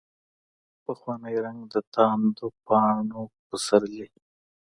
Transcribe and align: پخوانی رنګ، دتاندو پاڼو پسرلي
پخوانی 0.83 1.35
رنګ، 1.43 1.59
دتاندو 1.73 2.47
پاڼو 2.65 3.23
پسرلي 3.47 4.07